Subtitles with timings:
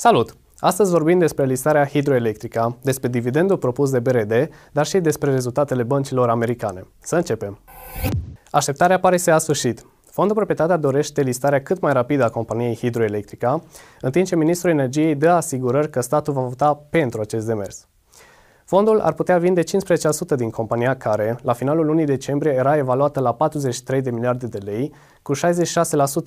[0.00, 0.36] Salut!
[0.58, 6.28] Astăzi vorbim despre listarea Hidroelectrica, despre dividendul propus de BRD, dar și despre rezultatele băncilor
[6.28, 6.86] americane.
[6.98, 7.58] Să începem!
[8.50, 9.86] Așteptarea pare să ia sfârșit.
[10.10, 13.62] Fondul Proprietatea dorește listarea cât mai rapidă a companiei Hidroelectrica,
[14.00, 17.88] în timp ce Ministrul Energiei dă asigurări că statul va vota pentru acest demers.
[18.64, 19.64] Fondul ar putea vinde 15%
[20.36, 24.92] din compania care, la finalul lunii decembrie, era evaluată la 43 de miliarde de lei,
[25.22, 25.38] cu 66%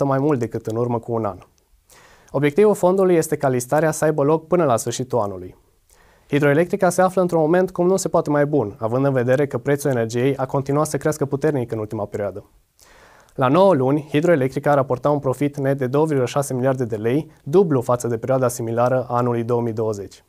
[0.03, 1.37] mai mult decât în urmă cu un an.
[2.35, 5.55] Obiectivul fondului este ca listarea să aibă loc până la sfârșitul anului.
[6.29, 9.57] Hidroelectrica se află într-un moment cum nu se poate mai bun, având în vedere că
[9.57, 12.49] prețul energiei a continuat să crească puternic în ultima perioadă.
[13.35, 15.93] La 9 luni, Hidroelectrica a raportat un profit net de 2,6
[16.53, 20.23] miliarde de lei, dublu față de perioada similară a anului 2020.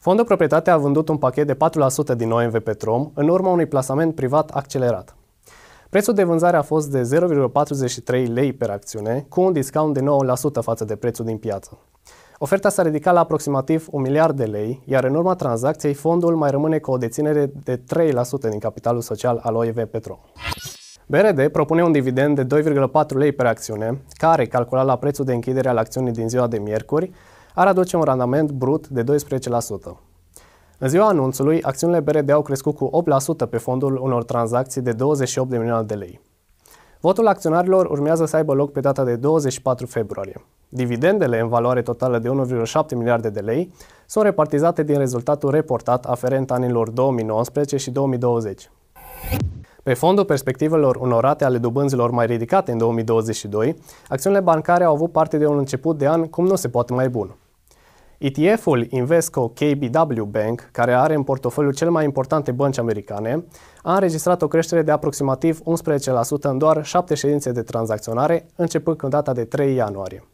[0.00, 1.56] Fondul Proprietate a vândut un pachet de
[2.14, 5.16] 4% din OMV Petrom în urma unui plasament privat accelerat.
[5.94, 7.02] Prețul de vânzare a fost de
[8.12, 11.78] 0,43 lei per acțiune, cu un discount de 9% față de prețul din piață.
[12.38, 16.50] Oferta s-a ridicat la aproximativ 1 miliard de lei, iar în urma tranzacției fondul mai
[16.50, 17.80] rămâne cu o deținere de 3%
[18.50, 20.18] din capitalul social al OIV Petrom.
[21.06, 25.68] BRD propune un dividend de 2,4 lei per acțiune, care, calculat la prețul de închidere
[25.68, 27.10] al acțiunii din ziua de miercuri,
[27.54, 29.06] ar aduce un randament brut de 12%.
[30.84, 32.90] În ziua anunțului, acțiunile BRD au crescut cu
[33.46, 36.20] 8% pe fondul unor tranzacții de 28 de milioane de lei.
[37.00, 40.44] Votul acționarilor urmează să aibă loc pe data de 24 februarie.
[40.68, 43.72] Dividendele în valoare totală de 1,7 miliarde de lei
[44.06, 48.70] sunt repartizate din rezultatul reportat aferent anilor 2019 și 2020.
[49.82, 53.76] Pe fondul perspectivelor unor rate ale dobânzilor mai ridicate în 2022,
[54.08, 57.08] acțiunile bancare au avut parte de un început de an cum nu se poate mai
[57.08, 57.36] bun.
[58.18, 63.44] ETF-ul Invesco KBW Bank, care are în portofoliu cele mai importante bănci americane,
[63.82, 65.62] a înregistrat o creștere de aproximativ 11%
[66.40, 70.28] în doar 7 ședințe de tranzacționare, începând cu data de 3 ianuarie.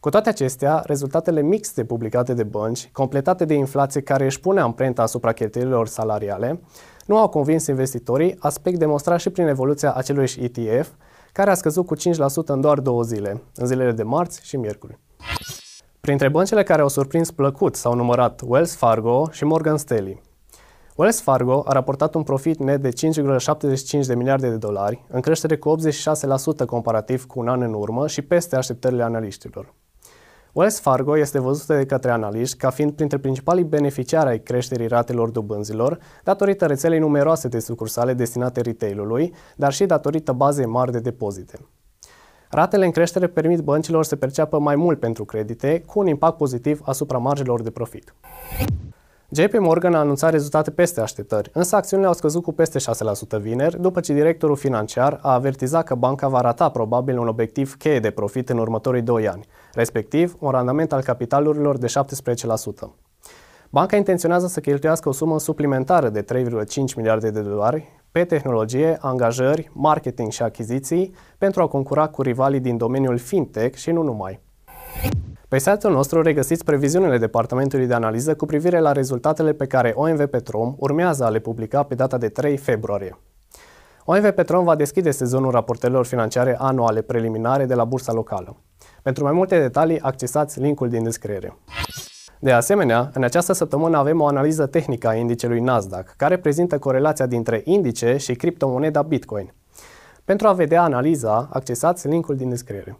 [0.00, 5.02] Cu toate acestea, rezultatele mixte publicate de bănci, completate de inflație care își pune amprenta
[5.02, 6.60] asupra cheltuielilor salariale,
[7.06, 10.90] nu au convins investitorii, aspect demonstrat și prin evoluția acelui ETF,
[11.32, 12.00] care a scăzut cu 5%
[12.46, 14.98] în doar două zile, în zilele de marți și miercuri.
[16.08, 20.22] Printre băncile care au surprins plăcut s-au numărat Wells Fargo și Morgan Stanley.
[20.96, 22.88] Wells Fargo a raportat un profit net de
[24.00, 25.76] 5,75 de miliarde de dolari, în creștere cu
[26.62, 29.74] 86% comparativ cu un an în urmă și peste așteptările analiștilor.
[30.52, 35.30] Wells Fargo este văzută de către analiști ca fiind printre principalii beneficiari ai creșterii ratelor
[35.30, 41.58] dobânzilor, datorită rețelei numeroase de sucursale destinate retailului, dar și datorită bazei mari de depozite.
[42.50, 46.80] Ratele în creștere permit băncilor să perceapă mai mult pentru credite, cu un impact pozitiv
[46.84, 48.14] asupra marjelor de profit.
[49.30, 52.78] JP Morgan a anunțat rezultate peste așteptări, însă acțiunile au scăzut cu peste
[53.38, 57.76] 6% vineri, după ce directorul financiar a avertizat că banca va rata probabil un obiectiv
[57.76, 61.90] cheie de profit în următorii 2 ani, respectiv un randament al capitalurilor de 17%.
[63.70, 69.70] Banca intenționează să cheltuiască o sumă suplimentară de 3,5 miliarde de dolari pe tehnologie, angajări,
[69.72, 74.40] marketing și achiziții pentru a concura cu rivalii din domeniul fintech și nu numai.
[75.48, 80.26] Pe site-ul nostru regăsiți previziunile Departamentului de Analiză cu privire la rezultatele pe care OMV
[80.26, 83.18] Petrom urmează a le publica pe data de 3 februarie.
[84.04, 88.56] OMV Petrom va deschide sezonul raportelor financiare anuale preliminare de la bursa locală.
[89.02, 91.56] Pentru mai multe detalii, accesați linkul din descriere.
[92.40, 97.26] De asemenea, în această săptămână avem o analiză tehnică a indicelui Nasdaq, care prezintă corelația
[97.26, 99.54] dintre indice și criptomoneda Bitcoin.
[100.24, 102.98] Pentru a vedea analiza, accesați linkul din descriere.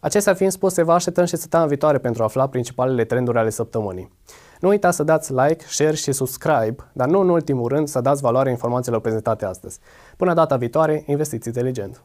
[0.00, 4.12] Acestea fiind spuse, vă așteptăm și săptămâna viitoare pentru a afla principalele trenduri ale săptămânii.
[4.60, 8.22] Nu uitați să dați like, share și subscribe, dar nu în ultimul rând să dați
[8.22, 9.78] valoare informațiilor prezentate astăzi.
[10.16, 12.02] Până data viitoare, investiți inteligent!